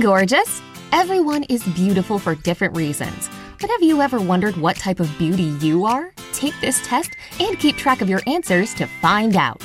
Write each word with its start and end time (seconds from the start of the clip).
Gorgeous! 0.00 0.62
Everyone 0.92 1.42
is 1.44 1.64
beautiful 1.74 2.20
for 2.20 2.36
different 2.36 2.76
reasons. 2.76 3.28
But 3.60 3.68
have 3.70 3.82
you 3.82 4.00
ever 4.00 4.20
wondered 4.20 4.56
what 4.56 4.76
type 4.76 5.00
of 5.00 5.18
beauty 5.18 5.54
you 5.60 5.86
are? 5.86 6.12
Take 6.32 6.54
this 6.60 6.80
test 6.86 7.16
and 7.40 7.58
keep 7.58 7.76
track 7.76 8.00
of 8.00 8.08
your 8.08 8.20
answers 8.28 8.74
to 8.74 8.86
find 8.86 9.34
out. 9.34 9.60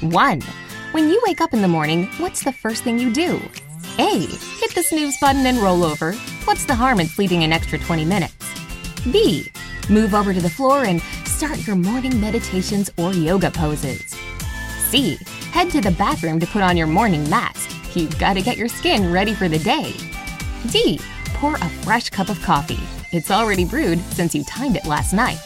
1. 0.00 0.40
When 0.92 1.08
you 1.08 1.22
wake 1.26 1.40
up 1.40 1.54
in 1.54 1.62
the 1.62 1.68
morning, 1.68 2.08
what's 2.18 2.44
the 2.44 2.52
first 2.52 2.84
thing 2.84 2.98
you 2.98 3.10
do? 3.10 3.40
A. 3.98 4.26
Hit 4.60 4.74
the 4.74 4.82
snooze 4.82 5.16
button 5.18 5.46
and 5.46 5.56
roll 5.58 5.82
over. 5.82 6.12
What's 6.44 6.66
the 6.66 6.74
harm 6.74 7.00
in 7.00 7.06
sleeping 7.06 7.42
an 7.42 7.52
extra 7.52 7.78
20 7.78 8.04
minutes? 8.04 8.34
B. 9.10 9.50
Move 9.88 10.14
over 10.14 10.34
to 10.34 10.40
the 10.42 10.50
floor 10.50 10.84
and 10.84 11.00
start 11.24 11.66
your 11.66 11.76
morning 11.76 12.20
meditations 12.20 12.90
or 12.98 13.14
yoga 13.14 13.50
poses. 13.50 14.14
C. 14.90 15.16
Head 15.52 15.70
to 15.70 15.80
the 15.80 15.92
bathroom 15.92 16.38
to 16.40 16.46
put 16.46 16.62
on 16.62 16.76
your 16.76 16.86
morning 16.86 17.28
mask. 17.30 17.63
You've 17.94 18.18
got 18.18 18.34
to 18.34 18.42
get 18.42 18.56
your 18.56 18.68
skin 18.68 19.12
ready 19.12 19.34
for 19.34 19.48
the 19.48 19.58
day. 19.60 19.94
D. 20.70 20.98
Pour 21.34 21.54
a 21.54 21.68
fresh 21.82 22.10
cup 22.10 22.28
of 22.28 22.40
coffee. 22.42 22.80
It's 23.12 23.30
already 23.30 23.64
brewed 23.64 24.00
since 24.12 24.34
you 24.34 24.42
timed 24.44 24.76
it 24.76 24.84
last 24.84 25.12
night. 25.12 25.38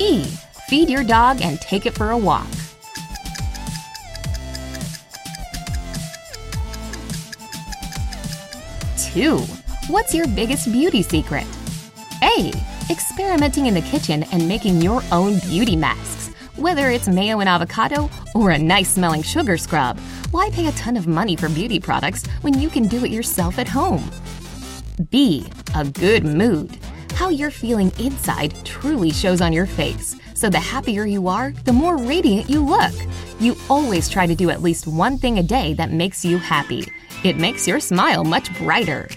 E. 0.00 0.24
Feed 0.68 0.90
your 0.90 1.04
dog 1.04 1.40
and 1.40 1.60
take 1.60 1.86
it 1.86 1.94
for 1.94 2.10
a 2.10 2.18
walk. 2.18 2.48
Two. 8.96 9.38
What's 9.88 10.14
your 10.14 10.26
biggest 10.26 10.72
beauty 10.72 11.02
secret? 11.02 11.46
A. 12.22 12.52
Experimenting 12.90 13.66
in 13.66 13.74
the 13.74 13.82
kitchen 13.82 14.24
and 14.32 14.48
making 14.48 14.82
your 14.82 15.02
own 15.12 15.38
beauty 15.40 15.76
masks. 15.76 16.30
Whether 16.56 16.90
it's 16.90 17.08
mayo 17.08 17.38
and 17.38 17.48
avocado 17.48 18.10
or 18.34 18.50
a 18.50 18.58
nice 18.58 18.90
smelling 18.90 19.22
sugar 19.22 19.56
scrub, 19.56 19.98
why 20.30 20.50
pay 20.50 20.66
a 20.66 20.72
ton 20.72 20.96
of 20.96 21.06
money 21.06 21.36
for 21.36 21.48
beauty 21.48 21.80
products 21.80 22.26
when 22.42 22.58
you 22.58 22.68
can 22.68 22.86
do 22.86 23.04
it 23.04 23.10
yourself 23.10 23.58
at 23.58 23.68
home? 23.68 24.10
B. 25.10 25.46
A 25.74 25.84
good 25.84 26.24
mood. 26.24 26.76
How 27.14 27.30
you're 27.30 27.50
feeling 27.50 27.92
inside 27.98 28.54
truly 28.64 29.10
shows 29.10 29.40
on 29.40 29.52
your 29.52 29.66
face. 29.66 30.16
So 30.34 30.50
the 30.50 30.60
happier 30.60 31.04
you 31.04 31.28
are, 31.28 31.52
the 31.64 31.72
more 31.72 31.96
radiant 31.96 32.50
you 32.50 32.64
look. 32.64 32.92
You 33.40 33.56
always 33.70 34.08
try 34.08 34.26
to 34.26 34.34
do 34.34 34.50
at 34.50 34.62
least 34.62 34.86
one 34.86 35.18
thing 35.18 35.38
a 35.38 35.42
day 35.42 35.72
that 35.74 35.92
makes 35.92 36.24
you 36.24 36.38
happy. 36.38 36.84
It 37.24 37.38
makes 37.38 37.66
your 37.66 37.80
smile 37.80 38.24
much 38.24 38.56
brighter. 38.58 39.08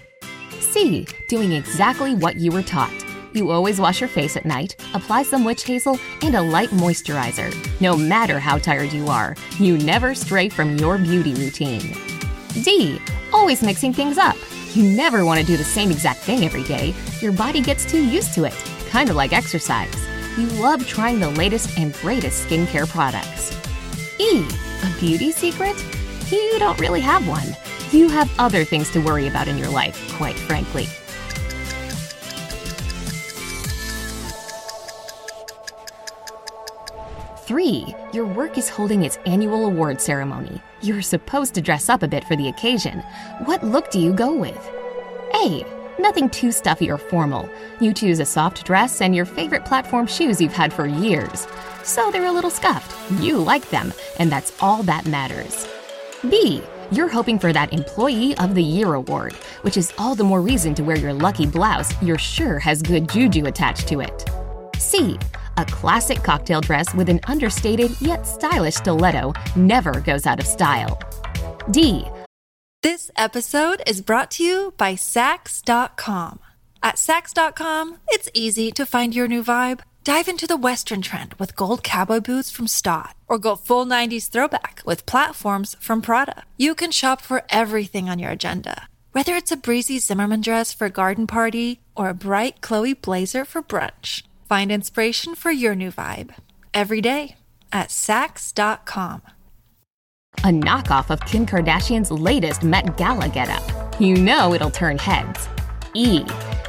C. 0.59 1.05
Doing 1.27 1.51
exactly 1.51 2.15
what 2.15 2.37
you 2.37 2.51
were 2.51 2.63
taught. 2.63 3.10
You 3.33 3.49
always 3.49 3.79
wash 3.79 4.01
your 4.01 4.09
face 4.09 4.35
at 4.35 4.45
night, 4.45 4.75
apply 4.93 5.23
some 5.23 5.45
witch 5.45 5.63
hazel, 5.63 5.97
and 6.21 6.35
a 6.35 6.41
light 6.41 6.69
moisturizer. 6.69 7.53
No 7.79 7.95
matter 7.95 8.39
how 8.39 8.57
tired 8.57 8.91
you 8.91 9.07
are, 9.07 9.35
you 9.57 9.77
never 9.77 10.13
stray 10.13 10.49
from 10.49 10.75
your 10.77 10.97
beauty 10.97 11.33
routine. 11.35 11.95
D. 12.63 12.99
Always 13.31 13.63
mixing 13.63 13.93
things 13.93 14.17
up. 14.17 14.35
You 14.73 14.83
never 14.83 15.23
want 15.23 15.39
to 15.39 15.45
do 15.45 15.55
the 15.55 15.63
same 15.63 15.91
exact 15.91 16.19
thing 16.19 16.43
every 16.43 16.63
day. 16.63 16.93
Your 17.21 17.31
body 17.31 17.61
gets 17.61 17.89
too 17.89 18.03
used 18.03 18.33
to 18.33 18.43
it, 18.43 18.55
kind 18.89 19.09
of 19.09 19.15
like 19.15 19.31
exercise. 19.31 19.93
You 20.37 20.47
love 20.61 20.85
trying 20.85 21.19
the 21.19 21.29
latest 21.31 21.77
and 21.77 21.93
greatest 21.95 22.47
skincare 22.47 22.87
products. 22.87 23.57
E. 24.19 24.45
A 24.83 24.99
beauty 24.99 25.31
secret? 25.31 25.75
You 26.29 26.59
don't 26.59 26.79
really 26.79 27.01
have 27.01 27.25
one. 27.27 27.55
You 27.91 28.09
have 28.09 28.31
other 28.39 28.63
things 28.65 28.89
to 28.91 28.99
worry 28.99 29.27
about 29.27 29.47
in 29.47 29.57
your 29.57 29.69
life, 29.69 30.13
quite 30.15 30.35
frankly. 30.35 30.87
Three, 37.51 37.93
your 38.13 38.25
work 38.25 38.57
is 38.57 38.69
holding 38.69 39.03
its 39.03 39.17
annual 39.25 39.65
award 39.65 39.99
ceremony. 39.99 40.61
You're 40.81 41.01
supposed 41.01 41.53
to 41.55 41.61
dress 41.61 41.89
up 41.89 42.01
a 42.01 42.07
bit 42.07 42.23
for 42.23 42.37
the 42.37 42.47
occasion. 42.47 42.99
What 43.43 43.61
look 43.61 43.91
do 43.91 43.99
you 43.99 44.13
go 44.13 44.33
with? 44.33 44.71
A, 45.35 45.65
nothing 45.99 46.29
too 46.29 46.53
stuffy 46.53 46.89
or 46.89 46.97
formal. 46.97 47.49
You 47.81 47.93
choose 47.93 48.21
a 48.21 48.25
soft 48.25 48.63
dress 48.63 49.01
and 49.01 49.13
your 49.13 49.25
favorite 49.25 49.65
platform 49.65 50.07
shoes 50.07 50.39
you've 50.39 50.53
had 50.53 50.71
for 50.71 50.85
years. 50.87 51.45
So 51.83 52.09
they're 52.09 52.27
a 52.27 52.31
little 52.31 52.49
scuffed. 52.49 52.95
You 53.19 53.37
like 53.37 53.69
them, 53.69 53.91
and 54.17 54.31
that's 54.31 54.53
all 54.61 54.81
that 54.83 55.05
matters. 55.05 55.67
B, 56.29 56.63
you're 56.89 57.09
hoping 57.09 57.37
for 57.37 57.51
that 57.51 57.73
Employee 57.73 58.33
of 58.37 58.55
the 58.55 58.63
Year 58.63 58.93
award, 58.93 59.33
which 59.63 59.75
is 59.75 59.91
all 59.97 60.15
the 60.15 60.23
more 60.23 60.41
reason 60.41 60.73
to 60.75 60.83
wear 60.83 60.97
your 60.97 61.13
lucky 61.13 61.47
blouse 61.47 62.01
you're 62.01 62.17
sure 62.17 62.59
has 62.59 62.81
good 62.81 63.09
juju 63.09 63.47
attached 63.47 63.89
to 63.89 63.99
it. 63.99 64.23
C, 64.77 65.19
a 65.61 65.65
classic 65.65 66.23
cocktail 66.23 66.61
dress 66.61 66.93
with 66.93 67.07
an 67.09 67.19
understated 67.27 67.99
yet 68.01 68.27
stylish 68.27 68.75
stiletto 68.75 69.33
never 69.55 69.99
goes 70.01 70.25
out 70.25 70.39
of 70.39 70.45
style. 70.45 70.99
D. 71.69 72.05
This 72.83 73.11
episode 73.15 73.83
is 73.85 74.01
brought 74.01 74.31
to 74.31 74.43
you 74.43 74.73
by 74.75 74.95
Saks.com. 74.95 76.39
At 76.81 76.95
Saks.com, 76.95 77.97
it's 78.07 78.29
easy 78.33 78.71
to 78.71 78.87
find 78.87 79.13
your 79.13 79.27
new 79.27 79.43
vibe. 79.43 79.81
Dive 80.03 80.27
into 80.27 80.47
the 80.47 80.57
Western 80.57 81.03
trend 81.03 81.35
with 81.35 81.55
gold 81.55 81.83
cowboy 81.83 82.21
boots 82.21 82.49
from 82.49 82.65
Staud, 82.65 83.13
or 83.27 83.37
go 83.37 83.55
full 83.55 83.85
90s 83.85 84.29
throwback 84.31 84.81
with 84.83 85.05
platforms 85.05 85.75
from 85.79 86.01
Prada. 86.01 86.43
You 86.57 86.73
can 86.73 86.89
shop 86.89 87.21
for 87.21 87.43
everything 87.49 88.09
on 88.09 88.17
your 88.17 88.31
agenda, 88.31 88.87
whether 89.11 89.35
it's 89.35 89.51
a 89.51 89.57
breezy 89.57 89.99
Zimmermann 89.99 90.41
dress 90.41 90.73
for 90.73 90.85
a 90.85 90.89
garden 90.89 91.27
party 91.27 91.81
or 91.95 92.09
a 92.09 92.15
bright 92.15 92.61
Chloe 92.61 92.95
blazer 92.95 93.45
for 93.45 93.61
brunch. 93.61 94.23
Find 94.51 94.69
inspiration 94.69 95.35
for 95.35 95.49
your 95.49 95.75
new 95.75 95.93
vibe 95.93 96.33
every 96.73 96.99
day 96.99 97.35
at 97.71 97.87
Saks.com. 97.87 99.21
A 100.39 100.47
knockoff 100.47 101.09
of 101.09 101.21
Kim 101.21 101.45
Kardashian's 101.45 102.11
latest 102.11 102.61
Met 102.61 102.97
Gala 102.97 103.29
getup. 103.29 103.63
You 103.97 104.17
know 104.17 104.53
it'll 104.53 104.69
turn 104.69 104.97
heads. 104.97 105.47
E. 105.93 106.25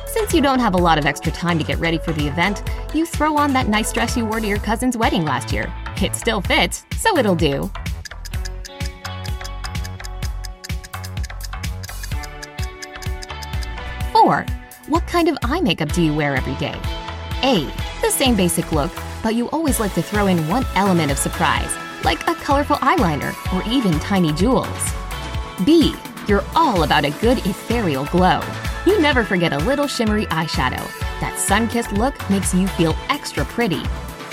Since 0.06 0.32
you 0.32 0.41
don't 0.41 0.60
have 0.60 0.75
a 0.75 0.78
lot 0.78 0.97
of 0.97 1.06
extra 1.06 1.32
time 1.32 1.59
to 1.59 1.65
get 1.65 1.76
ready 1.81 1.98
for 1.98 2.12
the 2.12 2.25
event, 2.25 2.62
you 2.94 3.04
throw 3.04 3.37
on 3.37 3.53
that 3.54 3.66
nice 3.66 3.93
dress 3.93 4.16
you 4.16 4.26
wore 4.26 4.38
to 4.38 4.47
your 4.47 4.59
cousin's 4.59 4.97
wedding 4.97 5.25
last 5.25 5.53
year. 5.53 5.66
It 6.00 6.14
still 6.14 6.41
fits, 6.41 6.84
so 6.99 7.19
it'll 7.19 7.34
do. 7.34 7.69
Four. 14.12 14.47
What 14.87 15.05
kind 15.08 15.26
of 15.26 15.37
eye 15.43 15.61
makeup 15.61 15.93
do 15.93 16.00
you 16.00 16.14
wear 16.14 16.37
every 16.37 16.55
day? 16.55 16.81
A. 17.43 17.65
The 18.00 18.11
same 18.11 18.37
basic 18.37 18.71
look, 18.73 18.93
but 19.23 19.35
you 19.35 19.50
always 19.50 19.81
like 19.81 19.94
to 19.94 20.03
throw 20.03 20.27
in 20.29 20.49
one 20.49 20.65
element 20.75 21.11
of 21.11 21.19
surprise, 21.19 21.75
like 22.05 22.27
a 22.29 22.35
colorful 22.35 22.77
eyeliner 22.77 23.35
or 23.53 23.69
even 23.71 23.99
tiny 24.00 24.33
jewels. 24.33 24.93
B. 25.65 25.94
You're 26.29 26.44
all 26.55 26.85
about 26.85 27.05
a 27.05 27.11
good 27.11 27.39
ethereal 27.39 28.05
glow. 28.06 28.41
You 28.87 29.00
never 29.00 29.25
forget 29.25 29.53
a 29.53 29.59
little 29.59 29.89
shimmery 29.89 30.27
eyeshadow. 30.27 30.83
That 31.21 31.37
sun 31.37 31.69
kissed 31.69 31.93
look 31.93 32.15
makes 32.31 32.55
you 32.55 32.69
feel 32.69 32.97
extra 33.09 33.45
pretty. 33.45 33.83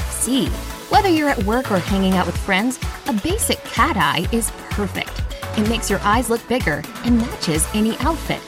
C. 0.10 0.48
Whether 0.90 1.10
you're 1.10 1.30
at 1.30 1.44
work 1.44 1.72
or 1.72 1.80
hanging 1.80 2.14
out 2.14 2.28
with 2.28 2.38
friends, 2.38 2.80
a 3.08 3.14
basic 3.14 3.64
cat 3.64 3.98
eye 3.98 4.28
is 4.32 4.52
perfect. 4.70 5.22
It 5.58 5.68
makes 5.68 5.90
your 5.90 6.00
eyes 6.04 6.30
look 6.30 6.48
bigger 6.48 6.84
and 7.06 7.18
matches 7.18 7.68
any 7.74 7.98
outfit. 8.00 8.42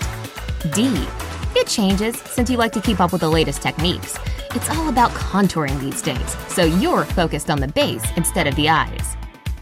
D. 0.73 1.05
It 1.55 1.67
changes 1.67 2.17
since 2.19 2.49
you 2.49 2.57
like 2.57 2.71
to 2.73 2.81
keep 2.81 2.99
up 2.99 3.11
with 3.11 3.21
the 3.21 3.29
latest 3.29 3.61
techniques. 3.61 4.17
It's 4.53 4.69
all 4.69 4.89
about 4.89 5.11
contouring 5.11 5.79
these 5.79 6.01
days, 6.01 6.35
so 6.49 6.65
you're 6.65 7.05
focused 7.05 7.49
on 7.49 7.61
the 7.61 7.69
base 7.69 8.03
instead 8.17 8.47
of 8.47 8.55
the 8.57 8.67
eyes. 8.67 9.15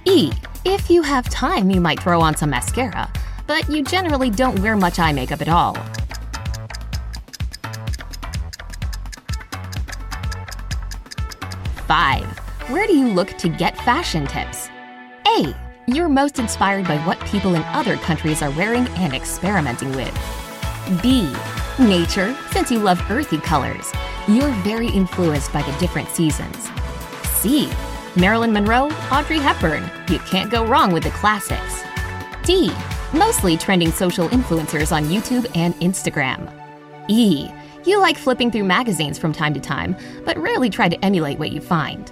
E. 0.06 0.32
If 0.66 0.90
you 0.90 1.04
have 1.04 1.30
time, 1.30 1.70
you 1.70 1.80
might 1.80 2.00
throw 2.00 2.20
on 2.22 2.36
some 2.36 2.50
mascara, 2.50 3.08
but 3.46 3.70
you 3.70 3.84
generally 3.84 4.32
don't 4.32 4.60
wear 4.62 4.76
much 4.76 4.98
eye 4.98 5.14
makeup 5.14 5.42
at 5.42 5.48
all. 5.48 5.76
Five. 11.86 12.26
Where 12.70 12.88
do 12.88 12.98
you 12.98 13.10
look 13.10 13.38
to 13.38 13.48
get 13.48 13.78
fashion 13.78 14.26
tips? 14.26 14.70
A. 15.28 15.56
You're 15.86 16.10
most 16.10 16.40
inspired 16.40 16.88
by 16.88 16.98
what 17.06 17.20
people 17.26 17.54
in 17.54 17.62
other 17.66 17.98
countries 17.98 18.42
are 18.42 18.52
wearing 18.52 18.88
and 18.98 19.14
experimenting 19.14 19.96
with. 19.96 21.02
B. 21.04 21.32
Nature, 21.78 22.36
since 22.50 22.72
you 22.72 22.80
love 22.80 23.00
earthy 23.12 23.38
colors. 23.38 23.92
You're 24.30 24.52
very 24.62 24.90
influenced 24.90 25.52
by 25.52 25.64
the 25.64 25.76
different 25.80 26.08
seasons. 26.10 26.70
C. 27.40 27.68
Marilyn 28.16 28.54
Monroe, 28.54 28.92
Audrey 29.12 29.40
Hepburn. 29.40 29.90
You 30.08 30.20
can't 30.20 30.52
go 30.52 30.64
wrong 30.64 30.92
with 30.92 31.02
the 31.02 31.10
classics. 31.10 31.84
D. 32.44 32.72
Mostly 33.12 33.58
trending 33.58 33.92
social 33.92 34.30
influencers 34.30 34.96
on 34.96 35.06
YouTube 35.06 35.50
and 35.56 35.74
Instagram. 35.78 36.48
E. 37.08 37.50
You 37.86 38.00
like 38.00 38.20
flipping 38.20 38.52
through 38.52 38.66
magazines 38.66 39.18
from 39.18 39.34
time 39.34 39.56
to 39.56 39.60
time, 39.60 39.96
but 40.26 40.38
rarely 40.38 40.70
try 40.70 40.90
to 40.90 41.04
emulate 41.04 41.40
what 41.40 41.52
you 41.52 41.60
find. 41.60 42.12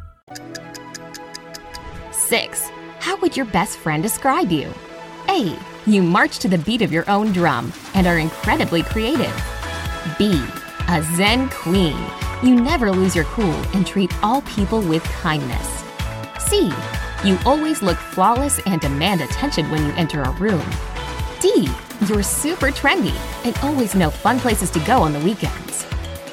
6. 2.31 2.69
How 2.99 3.17
would 3.17 3.35
your 3.35 3.45
best 3.47 3.77
friend 3.77 4.01
describe 4.01 4.53
you? 4.53 4.73
A. 5.27 5.53
You 5.85 6.01
march 6.01 6.39
to 6.39 6.47
the 6.47 6.59
beat 6.59 6.81
of 6.81 6.89
your 6.89 7.03
own 7.09 7.33
drum 7.33 7.73
and 7.93 8.07
are 8.07 8.19
incredibly 8.19 8.83
creative. 8.83 9.35
B. 10.17 10.41
A 10.87 11.03
Zen 11.17 11.49
queen. 11.49 11.97
You 12.41 12.55
never 12.55 12.89
lose 12.89 13.17
your 13.17 13.25
cool 13.25 13.59
and 13.75 13.85
treat 13.85 14.13
all 14.23 14.43
people 14.43 14.79
with 14.79 15.03
kindness. 15.03 15.83
C. 16.39 16.71
You 17.25 17.37
always 17.45 17.81
look 17.81 17.97
flawless 17.97 18.61
and 18.65 18.79
demand 18.79 19.19
attention 19.19 19.69
when 19.69 19.85
you 19.85 19.91
enter 19.97 20.21
a 20.21 20.31
room. 20.31 20.65
D. 21.41 21.67
You're 22.07 22.23
super 22.23 22.71
trendy 22.71 23.17
and 23.43 23.57
always 23.57 23.93
know 23.93 24.09
fun 24.09 24.39
places 24.39 24.69
to 24.69 24.79
go 24.85 25.01
on 25.01 25.11
the 25.11 25.19
weekends. 25.19 25.85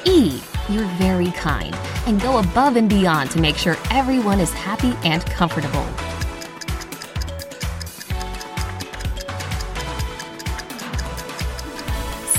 E. 0.05 0.39
You're 0.69 0.85
very 0.99 1.31
kind 1.31 1.75
and 2.05 2.21
go 2.21 2.37
above 2.37 2.75
and 2.75 2.87
beyond 2.87 3.31
to 3.31 3.41
make 3.41 3.57
sure 3.57 3.75
everyone 3.89 4.39
is 4.39 4.53
happy 4.53 4.95
and 5.03 5.25
comfortable. 5.25 5.83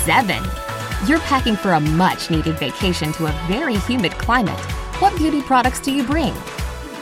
Seven. 0.05 0.41
You're 1.07 1.19
packing 1.19 1.57
for 1.57 1.73
a 1.73 1.79
much 1.81 2.29
needed 2.29 2.57
vacation 2.57 3.11
to 3.13 3.25
a 3.25 3.31
very 3.47 3.77
humid 3.79 4.13
climate. 4.13 4.59
What 4.99 5.17
beauty 5.17 5.41
products 5.41 5.81
do 5.81 5.91
you 5.91 6.03
bring? 6.03 6.33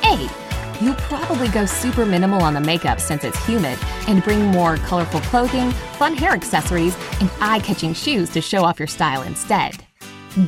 A. 0.05 0.29
You'll 0.81 0.95
probably 0.95 1.49
go 1.49 1.65
super 1.65 2.05
minimal 2.05 2.41
on 2.41 2.55
the 2.55 2.61
makeup 2.61 2.99
since 2.99 3.23
it's 3.23 3.45
humid 3.45 3.77
and 4.07 4.23
bring 4.23 4.45
more 4.45 4.77
colorful 4.77 5.19
clothing, 5.21 5.71
fun 5.99 6.15
hair 6.15 6.31
accessories, 6.31 6.97
and 7.19 7.29
eye 7.39 7.59
catching 7.59 7.93
shoes 7.93 8.29
to 8.31 8.41
show 8.41 8.63
off 8.63 8.79
your 8.79 8.87
style 8.87 9.21
instead. 9.23 9.88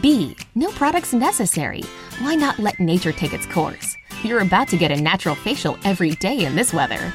B. 0.01 0.35
No 0.55 0.69
products 0.71 1.13
necessary. 1.13 1.81
Why 2.19 2.35
not 2.35 2.59
let 2.59 2.79
nature 2.79 3.11
take 3.11 3.33
its 3.33 3.47
course? 3.47 3.97
You're 4.23 4.41
about 4.41 4.67
to 4.69 4.77
get 4.77 4.91
a 4.91 5.01
natural 5.01 5.35
facial 5.35 5.77
every 5.83 6.11
day 6.11 6.45
in 6.45 6.55
this 6.55 6.73
weather. 6.73 7.13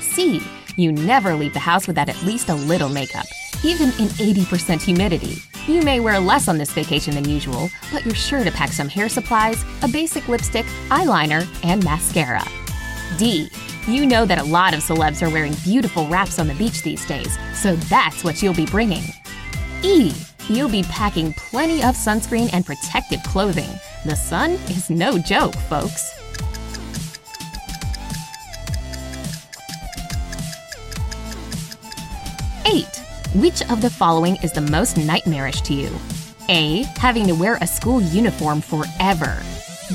C. 0.00 0.42
You 0.76 0.92
never 0.92 1.34
leave 1.34 1.52
the 1.52 1.60
house 1.60 1.86
without 1.86 2.08
at 2.08 2.22
least 2.22 2.48
a 2.48 2.54
little 2.54 2.88
makeup, 2.88 3.26
even 3.62 3.88
in 3.90 4.08
80% 4.08 4.82
humidity. 4.82 5.36
You 5.66 5.82
may 5.82 6.00
wear 6.00 6.18
less 6.18 6.48
on 6.48 6.58
this 6.58 6.72
vacation 6.72 7.14
than 7.14 7.28
usual, 7.28 7.70
but 7.92 8.04
you're 8.04 8.14
sure 8.14 8.44
to 8.44 8.50
pack 8.50 8.70
some 8.70 8.88
hair 8.88 9.08
supplies, 9.08 9.62
a 9.82 9.88
basic 9.88 10.26
lipstick, 10.26 10.66
eyeliner, 10.88 11.46
and 11.64 11.84
mascara. 11.84 12.44
D. 13.18 13.48
You 13.86 14.06
know 14.06 14.24
that 14.26 14.38
a 14.38 14.44
lot 14.44 14.74
of 14.74 14.80
celebs 14.80 15.22
are 15.22 15.30
wearing 15.30 15.54
beautiful 15.64 16.06
wraps 16.08 16.38
on 16.38 16.48
the 16.48 16.54
beach 16.54 16.82
these 16.82 17.04
days, 17.06 17.38
so 17.54 17.76
that's 17.76 18.24
what 18.24 18.42
you'll 18.42 18.54
be 18.54 18.66
bringing. 18.66 19.04
E. 19.82 20.12
You'll 20.50 20.68
be 20.68 20.82
packing 20.82 21.32
plenty 21.34 21.80
of 21.84 21.94
sunscreen 21.94 22.50
and 22.52 22.66
protective 22.66 23.22
clothing. 23.22 23.70
The 24.04 24.16
sun 24.16 24.50
is 24.66 24.90
no 24.90 25.16
joke, 25.16 25.54
folks. 25.54 26.12
Eight. 32.66 32.84
Which 33.36 33.62
of 33.70 33.80
the 33.80 33.90
following 33.90 34.38
is 34.42 34.50
the 34.50 34.60
most 34.60 34.96
nightmarish 34.96 35.60
to 35.62 35.72
you? 35.72 35.88
A. 36.48 36.82
Having 36.96 37.28
to 37.28 37.34
wear 37.36 37.56
a 37.60 37.66
school 37.68 38.00
uniform 38.00 38.60
forever. 38.60 39.40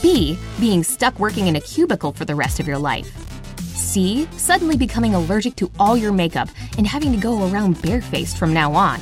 B. 0.01 0.39
Being 0.61 0.85
stuck 0.85 1.19
working 1.19 1.47
in 1.47 1.57
a 1.57 1.61
cubicle 1.61 2.13
for 2.13 2.23
the 2.23 2.35
rest 2.35 2.61
of 2.61 2.67
your 2.67 2.77
life. 2.77 3.11
C. 3.59 4.25
Suddenly 4.37 4.77
becoming 4.77 5.15
allergic 5.15 5.57
to 5.57 5.69
all 5.81 5.97
your 5.97 6.13
makeup 6.13 6.47
and 6.77 6.87
having 6.87 7.11
to 7.11 7.17
go 7.17 7.51
around 7.51 7.81
barefaced 7.81 8.37
from 8.37 8.53
now 8.53 8.71
on. 8.71 9.01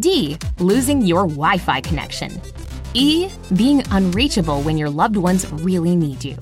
D. 0.00 0.36
Losing 0.58 1.02
your 1.02 1.22
Wi 1.28 1.56
Fi 1.56 1.80
connection. 1.80 2.40
E. 2.94 3.30
Being 3.54 3.80
unreachable 3.92 4.60
when 4.62 4.76
your 4.76 4.90
loved 4.90 5.16
ones 5.16 5.48
really 5.52 5.94
need 5.94 6.24
you. 6.24 6.36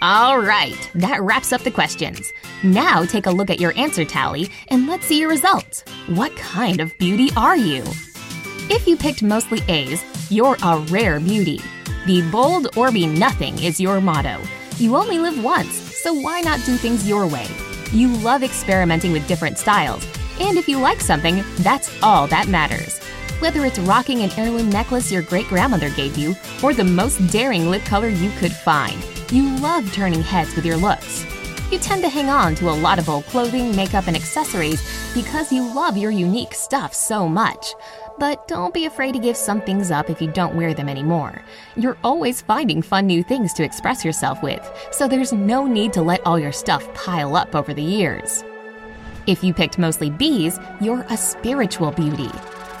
All 0.00 0.38
right, 0.38 0.90
that 0.94 1.20
wraps 1.20 1.52
up 1.52 1.62
the 1.62 1.70
questions. 1.72 2.32
Now 2.62 3.04
take 3.04 3.26
a 3.26 3.30
look 3.30 3.50
at 3.50 3.58
your 3.58 3.76
answer 3.76 4.04
tally 4.04 4.48
and 4.68 4.86
let's 4.86 5.06
see 5.06 5.18
your 5.18 5.30
results. 5.30 5.82
What 6.06 6.34
kind 6.36 6.80
of 6.80 6.96
beauty 6.98 7.30
are 7.36 7.56
you? 7.56 7.82
If 8.70 8.86
you 8.86 8.96
picked 8.96 9.24
mostly 9.24 9.62
A's, 9.66 10.00
you're 10.30 10.56
a 10.62 10.78
rare 10.90 11.18
beauty. 11.18 11.60
Be 12.06 12.22
bold 12.30 12.68
or 12.76 12.92
be 12.92 13.06
nothing 13.06 13.60
is 13.60 13.80
your 13.80 14.00
motto. 14.00 14.40
You 14.76 14.96
only 14.96 15.18
live 15.18 15.42
once, 15.42 15.89
so 16.02 16.14
why 16.14 16.40
not 16.40 16.64
do 16.64 16.76
things 16.76 17.06
your 17.06 17.26
way? 17.26 17.46
You 17.92 18.08
love 18.18 18.42
experimenting 18.42 19.12
with 19.12 19.28
different 19.28 19.58
styles, 19.58 20.06
and 20.40 20.56
if 20.56 20.66
you 20.66 20.78
like 20.78 21.00
something, 21.00 21.44
that's 21.58 21.90
all 22.02 22.26
that 22.28 22.48
matters. 22.48 22.98
Whether 23.40 23.66
it's 23.66 23.78
rocking 23.80 24.22
an 24.22 24.30
heirloom 24.36 24.70
necklace 24.70 25.12
your 25.12 25.22
great 25.22 25.46
grandmother 25.48 25.90
gave 25.90 26.16
you, 26.16 26.34
or 26.62 26.72
the 26.72 26.84
most 26.84 27.26
daring 27.28 27.68
lip 27.68 27.84
color 27.84 28.08
you 28.08 28.30
could 28.38 28.52
find, 28.52 29.04
you 29.30 29.56
love 29.58 29.92
turning 29.92 30.22
heads 30.22 30.56
with 30.56 30.64
your 30.64 30.76
looks. 30.76 31.26
You 31.70 31.78
tend 31.78 32.02
to 32.02 32.08
hang 32.08 32.30
on 32.30 32.54
to 32.56 32.70
a 32.70 32.80
lot 32.80 32.98
of 32.98 33.08
old 33.08 33.26
clothing, 33.26 33.76
makeup, 33.76 34.06
and 34.06 34.16
accessories 34.16 34.82
because 35.14 35.52
you 35.52 35.72
love 35.72 35.96
your 35.96 36.10
unique 36.10 36.54
stuff 36.54 36.94
so 36.94 37.28
much. 37.28 37.74
But 38.20 38.46
don't 38.46 38.74
be 38.74 38.84
afraid 38.84 39.12
to 39.14 39.18
give 39.18 39.34
some 39.34 39.62
things 39.62 39.90
up 39.90 40.10
if 40.10 40.20
you 40.20 40.30
don't 40.30 40.54
wear 40.54 40.74
them 40.74 40.90
anymore. 40.90 41.42
You're 41.74 41.96
always 42.04 42.42
finding 42.42 42.82
fun 42.82 43.06
new 43.06 43.22
things 43.22 43.54
to 43.54 43.64
express 43.64 44.04
yourself 44.04 44.42
with, 44.42 44.60
so 44.90 45.08
there's 45.08 45.32
no 45.32 45.66
need 45.66 45.94
to 45.94 46.02
let 46.02 46.20
all 46.26 46.38
your 46.38 46.52
stuff 46.52 46.92
pile 46.92 47.34
up 47.34 47.54
over 47.54 47.72
the 47.72 47.82
years. 47.82 48.44
If 49.26 49.42
you 49.42 49.54
picked 49.54 49.78
mostly 49.78 50.10
B's, 50.10 50.58
you're 50.82 51.06
a 51.08 51.16
spiritual 51.16 51.92
beauty. 51.92 52.28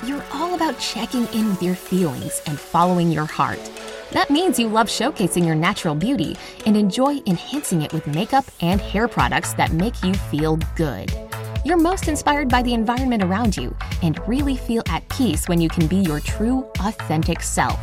You're 0.04 0.24
all 0.34 0.54
about 0.54 0.78
checking 0.78 1.26
in 1.28 1.48
with 1.48 1.62
your 1.62 1.74
feelings 1.74 2.42
and 2.46 2.60
following 2.60 3.10
your 3.10 3.24
heart. 3.24 3.70
That 4.10 4.28
means 4.28 4.58
you 4.58 4.68
love 4.68 4.88
showcasing 4.88 5.46
your 5.46 5.54
natural 5.54 5.94
beauty 5.94 6.36
and 6.66 6.76
enjoy 6.76 7.22
enhancing 7.26 7.80
it 7.80 7.94
with 7.94 8.06
makeup 8.06 8.44
and 8.60 8.78
hair 8.78 9.08
products 9.08 9.54
that 9.54 9.72
make 9.72 10.02
you 10.04 10.12
feel 10.12 10.58
good. 10.76 11.29
You're 11.62 11.76
most 11.76 12.08
inspired 12.08 12.48
by 12.48 12.62
the 12.62 12.72
environment 12.72 13.22
around 13.22 13.54
you 13.54 13.76
and 14.02 14.18
really 14.26 14.56
feel 14.56 14.82
at 14.88 15.06
peace 15.10 15.46
when 15.46 15.60
you 15.60 15.68
can 15.68 15.86
be 15.86 15.96
your 15.96 16.18
true, 16.18 16.66
authentic 16.80 17.42
self. 17.42 17.78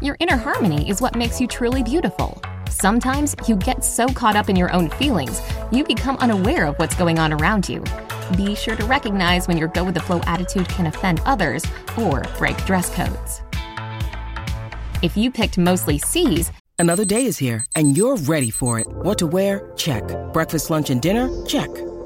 Your 0.00 0.16
inner 0.20 0.36
harmony 0.36 0.88
is 0.88 1.02
what 1.02 1.16
makes 1.16 1.40
you 1.40 1.48
truly 1.48 1.82
beautiful. 1.82 2.40
Sometimes 2.70 3.34
you 3.48 3.56
get 3.56 3.82
so 3.82 4.06
caught 4.06 4.36
up 4.36 4.48
in 4.48 4.54
your 4.54 4.72
own 4.72 4.90
feelings, 4.90 5.42
you 5.72 5.82
become 5.82 6.16
unaware 6.18 6.66
of 6.66 6.76
what's 6.76 6.94
going 6.94 7.18
on 7.18 7.32
around 7.32 7.68
you. 7.68 7.82
Be 8.36 8.54
sure 8.54 8.76
to 8.76 8.84
recognize 8.84 9.48
when 9.48 9.58
your 9.58 9.68
go 9.68 9.82
with 9.82 9.94
the 9.94 10.00
flow 10.00 10.20
attitude 10.26 10.68
can 10.68 10.86
offend 10.86 11.20
others 11.26 11.64
or 11.98 12.22
break 12.38 12.56
dress 12.64 12.94
codes. 12.94 13.42
If 15.02 15.16
you 15.16 15.32
picked 15.32 15.58
mostly 15.58 15.98
C's, 15.98 16.52
Another 16.78 17.06
day 17.06 17.24
is 17.24 17.38
here, 17.38 17.64
and 17.74 17.96
you're 17.96 18.16
ready 18.16 18.50
for 18.50 18.78
it. 18.78 18.86
What 18.86 19.16
to 19.20 19.26
wear? 19.26 19.72
Check. 19.76 20.04
Breakfast, 20.34 20.68
lunch, 20.68 20.90
and 20.90 21.00
dinner? 21.00 21.30
Check. 21.46 21.70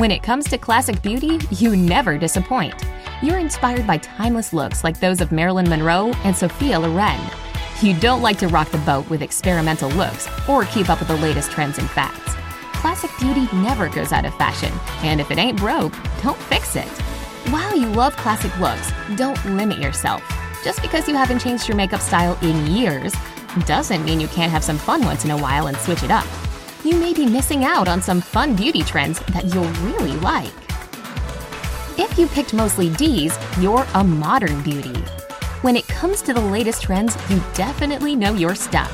When 0.00 0.10
it 0.10 0.22
comes 0.22 0.48
to 0.48 0.56
classic 0.56 1.02
beauty, 1.02 1.38
you 1.50 1.76
never 1.76 2.16
disappoint. 2.16 2.72
You're 3.22 3.36
inspired 3.36 3.86
by 3.86 3.98
timeless 3.98 4.54
looks 4.54 4.82
like 4.82 4.98
those 4.98 5.20
of 5.20 5.30
Marilyn 5.30 5.68
Monroe 5.68 6.14
and 6.24 6.34
Sophia 6.34 6.80
Loren. 6.80 7.20
You 7.82 7.94
don't 8.00 8.22
like 8.22 8.38
to 8.38 8.48
rock 8.48 8.70
the 8.70 8.78
boat 8.78 9.10
with 9.10 9.20
experimental 9.20 9.90
looks 9.90 10.26
or 10.48 10.64
keep 10.64 10.88
up 10.88 11.00
with 11.00 11.08
the 11.08 11.18
latest 11.18 11.50
trends 11.50 11.76
and 11.76 11.90
fads. 11.90 12.34
Classic 12.72 13.10
beauty 13.20 13.46
never 13.56 13.90
goes 13.90 14.10
out 14.10 14.24
of 14.24 14.34
fashion, 14.36 14.72
and 15.02 15.20
if 15.20 15.30
it 15.30 15.36
ain't 15.36 15.58
broke, 15.58 15.92
don't 16.22 16.40
fix 16.44 16.76
it. 16.76 16.88
While 17.52 17.76
you 17.76 17.88
love 17.88 18.16
classic 18.16 18.58
looks, 18.58 18.90
don't 19.16 19.44
limit 19.54 19.80
yourself. 19.80 20.22
Just 20.64 20.80
because 20.80 21.08
you 21.08 21.14
haven't 21.14 21.40
changed 21.40 21.68
your 21.68 21.76
makeup 21.76 22.00
style 22.00 22.38
in 22.40 22.68
years 22.68 23.12
doesn't 23.66 24.06
mean 24.06 24.18
you 24.18 24.28
can't 24.28 24.50
have 24.50 24.64
some 24.64 24.78
fun 24.78 25.04
once 25.04 25.26
in 25.26 25.30
a 25.30 25.36
while 25.36 25.66
and 25.66 25.76
switch 25.76 26.02
it 26.02 26.10
up. 26.10 26.24
You 26.82 26.96
may 26.96 27.12
be 27.12 27.26
missing 27.26 27.64
out 27.64 27.88
on 27.88 28.00
some 28.00 28.22
fun 28.22 28.56
beauty 28.56 28.82
trends 28.82 29.20
that 29.34 29.44
you'll 29.44 29.68
really 29.84 30.16
like. 30.20 30.50
If 31.98 32.18
you 32.18 32.26
picked 32.26 32.54
mostly 32.54 32.88
D's, 32.94 33.38
you're 33.58 33.86
a 33.92 34.02
modern 34.02 34.62
beauty. 34.62 34.98
When 35.60 35.76
it 35.76 35.86
comes 35.88 36.22
to 36.22 36.32
the 36.32 36.40
latest 36.40 36.80
trends, 36.80 37.18
you 37.28 37.42
definitely 37.52 38.16
know 38.16 38.32
your 38.32 38.54
stuff. 38.54 38.90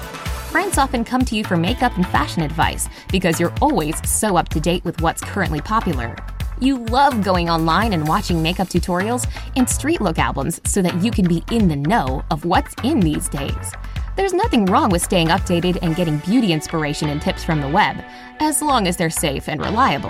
Friends 0.50 0.78
often 0.78 1.04
come 1.04 1.24
to 1.26 1.36
you 1.36 1.44
for 1.44 1.56
makeup 1.56 1.94
and 1.94 2.04
fashion 2.08 2.42
advice 2.42 2.88
because 3.12 3.38
you're 3.38 3.54
always 3.62 3.96
so 4.08 4.36
up 4.36 4.48
to 4.48 4.58
date 4.58 4.84
with 4.84 5.00
what's 5.00 5.22
currently 5.22 5.60
popular. 5.60 6.16
You 6.58 6.78
love 6.86 7.22
going 7.22 7.48
online 7.48 7.92
and 7.92 8.08
watching 8.08 8.42
makeup 8.42 8.66
tutorials 8.66 9.30
and 9.54 9.70
street 9.70 10.00
look 10.00 10.18
albums 10.18 10.60
so 10.64 10.82
that 10.82 11.04
you 11.04 11.12
can 11.12 11.28
be 11.28 11.44
in 11.52 11.68
the 11.68 11.76
know 11.76 12.24
of 12.32 12.44
what's 12.44 12.74
in 12.82 12.98
these 12.98 13.28
days. 13.28 13.72
There's 14.16 14.32
nothing 14.32 14.64
wrong 14.64 14.88
with 14.88 15.02
staying 15.02 15.28
updated 15.28 15.78
and 15.82 15.94
getting 15.94 16.16
beauty 16.18 16.54
inspiration 16.54 17.10
and 17.10 17.20
tips 17.20 17.44
from 17.44 17.60
the 17.60 17.68
web, 17.68 18.02
as 18.40 18.62
long 18.62 18.88
as 18.88 18.96
they're 18.96 19.10
safe 19.10 19.46
and 19.46 19.60
reliable. 19.60 20.08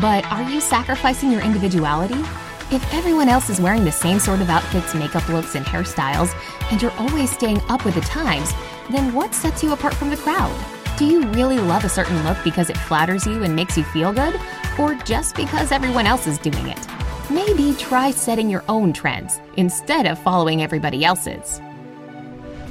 But 0.00 0.24
are 0.26 0.48
you 0.48 0.60
sacrificing 0.60 1.32
your 1.32 1.42
individuality? 1.42 2.20
If 2.70 2.94
everyone 2.94 3.28
else 3.28 3.50
is 3.50 3.60
wearing 3.60 3.84
the 3.84 3.90
same 3.90 4.20
sort 4.20 4.40
of 4.40 4.48
outfits, 4.48 4.94
makeup 4.94 5.28
looks, 5.28 5.56
and 5.56 5.66
hairstyles, 5.66 6.32
and 6.70 6.80
you're 6.80 6.92
always 6.92 7.32
staying 7.32 7.60
up 7.68 7.84
with 7.84 7.96
the 7.96 8.00
times, 8.02 8.52
then 8.90 9.12
what 9.12 9.34
sets 9.34 9.64
you 9.64 9.72
apart 9.72 9.94
from 9.94 10.10
the 10.10 10.16
crowd? 10.18 10.56
Do 10.96 11.04
you 11.04 11.22
really 11.32 11.58
love 11.58 11.84
a 11.84 11.88
certain 11.88 12.22
look 12.22 12.38
because 12.44 12.70
it 12.70 12.76
flatters 12.76 13.26
you 13.26 13.42
and 13.42 13.56
makes 13.56 13.76
you 13.76 13.82
feel 13.82 14.12
good, 14.12 14.40
or 14.78 14.94
just 14.94 15.34
because 15.34 15.72
everyone 15.72 16.06
else 16.06 16.28
is 16.28 16.38
doing 16.38 16.68
it? 16.68 16.86
Maybe 17.28 17.74
try 17.74 18.12
setting 18.12 18.48
your 18.48 18.62
own 18.68 18.92
trends 18.92 19.40
instead 19.56 20.06
of 20.06 20.16
following 20.22 20.62
everybody 20.62 21.04
else's. 21.04 21.60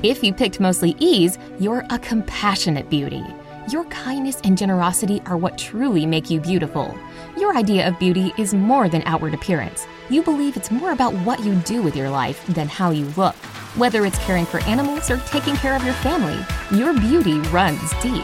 If 0.03 0.23
you 0.23 0.31
picked 0.31 0.59
mostly 0.59 0.95
ease, 0.99 1.39
you're 1.59 1.83
a 1.89 1.97
compassionate 1.97 2.87
beauty. 2.87 3.23
Your 3.71 3.83
kindness 3.85 4.39
and 4.43 4.55
generosity 4.55 5.23
are 5.25 5.37
what 5.37 5.57
truly 5.57 6.05
make 6.05 6.29
you 6.29 6.39
beautiful. 6.39 6.95
Your 7.35 7.57
idea 7.57 7.87
of 7.87 7.97
beauty 7.97 8.31
is 8.37 8.53
more 8.53 8.89
than 8.89 9.01
outward 9.05 9.33
appearance. 9.33 9.87
You 10.11 10.21
believe 10.21 10.55
it's 10.55 10.69
more 10.69 10.91
about 10.91 11.15
what 11.25 11.43
you 11.43 11.55
do 11.55 11.81
with 11.81 11.95
your 11.95 12.11
life 12.11 12.45
than 12.45 12.67
how 12.67 12.91
you 12.91 13.05
look. 13.17 13.33
Whether 13.75 14.05
it's 14.05 14.19
caring 14.19 14.45
for 14.45 14.59
animals 14.65 15.09
or 15.09 15.17
taking 15.17 15.55
care 15.55 15.75
of 15.75 15.83
your 15.83 15.95
family, 15.95 16.37
your 16.77 16.93
beauty 16.93 17.39
runs 17.49 17.91
deep. 18.03 18.23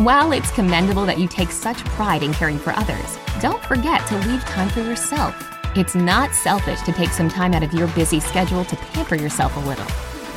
While 0.00 0.32
it's 0.32 0.52
commendable 0.52 1.06
that 1.06 1.18
you 1.18 1.26
take 1.26 1.50
such 1.50 1.78
pride 1.86 2.22
in 2.22 2.34
caring 2.34 2.58
for 2.58 2.74
others, 2.76 3.18
don't 3.40 3.64
forget 3.64 4.06
to 4.08 4.18
leave 4.28 4.44
time 4.44 4.68
for 4.68 4.80
yourself. 4.80 5.34
It's 5.74 5.94
not 5.94 6.34
selfish 6.34 6.82
to 6.82 6.92
take 6.92 7.10
some 7.10 7.30
time 7.30 7.54
out 7.54 7.62
of 7.62 7.72
your 7.72 7.88
busy 7.88 8.20
schedule 8.20 8.66
to 8.66 8.76
pamper 8.76 9.14
yourself 9.14 9.56
a 9.56 9.60
little. 9.60 9.86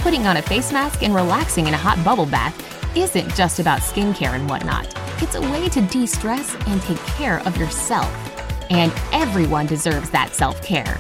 Putting 0.02 0.26
on 0.26 0.38
a 0.38 0.42
face 0.42 0.72
mask 0.72 1.04
and 1.04 1.14
relaxing 1.14 1.68
in 1.68 1.76
a 1.76 1.78
hot 1.78 2.04
bubble 2.04 2.26
bath 2.26 2.58
isn't 2.98 3.36
just 3.36 3.60
about 3.60 3.82
skincare 3.82 4.34
and 4.34 4.50
whatnot. 4.50 4.88
It's 5.22 5.36
a 5.36 5.42
way 5.42 5.70
to 5.70 5.82
de 5.82 6.08
stress 6.08 6.56
and 6.66 6.82
take 6.82 6.98
care 7.06 7.40
of 7.46 7.56
yourself. 7.56 8.10
And 8.72 8.92
everyone 9.12 9.68
deserves 9.68 10.10
that 10.10 10.34
self 10.34 10.60
care. 10.64 10.98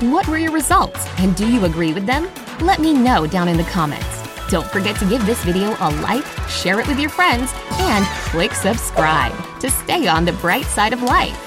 What 0.00 0.28
were 0.28 0.36
your 0.36 0.52
results, 0.52 1.08
and 1.18 1.34
do 1.34 1.50
you 1.50 1.64
agree 1.64 1.94
with 1.94 2.04
them? 2.04 2.28
Let 2.60 2.80
me 2.80 2.92
know 2.92 3.26
down 3.26 3.48
in 3.48 3.56
the 3.56 3.64
comments. 3.64 4.22
Don't 4.50 4.66
forget 4.66 4.96
to 4.96 5.08
give 5.08 5.24
this 5.24 5.42
video 5.42 5.74
a 5.80 5.88
like, 6.02 6.26
share 6.46 6.80
it 6.80 6.86
with 6.86 7.00
your 7.00 7.10
friends, 7.10 7.50
and 7.72 8.04
click 8.28 8.52
subscribe 8.52 9.32
to 9.60 9.70
stay 9.70 10.06
on 10.06 10.26
the 10.26 10.32
bright 10.34 10.66
side 10.66 10.92
of 10.92 11.02
life. 11.02 11.43